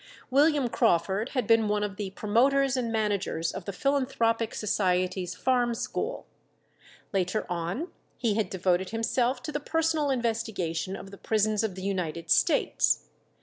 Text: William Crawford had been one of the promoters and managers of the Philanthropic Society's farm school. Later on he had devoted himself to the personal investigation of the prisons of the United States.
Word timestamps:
William 0.31 0.67
Crawford 0.67 1.29
had 1.35 1.45
been 1.45 1.67
one 1.67 1.83
of 1.83 1.95
the 1.95 2.09
promoters 2.09 2.75
and 2.75 2.91
managers 2.91 3.51
of 3.51 3.65
the 3.65 3.71
Philanthropic 3.71 4.55
Society's 4.55 5.35
farm 5.35 5.75
school. 5.75 6.25
Later 7.13 7.45
on 7.47 7.89
he 8.17 8.33
had 8.33 8.49
devoted 8.49 8.89
himself 8.89 9.43
to 9.43 9.51
the 9.51 9.59
personal 9.59 10.09
investigation 10.09 10.95
of 10.95 11.11
the 11.11 11.19
prisons 11.19 11.63
of 11.63 11.75
the 11.75 11.83
United 11.83 12.31
States. 12.31 13.05